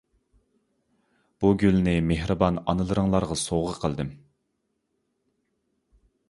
بۇ 1.43 1.51
گۈلنى 1.63 1.93
مېھرىبان 2.11 2.57
ئانىلىرىڭلارغا 2.63 3.37
سوۋغا 3.43 3.77
قىلدىم. 3.85 4.11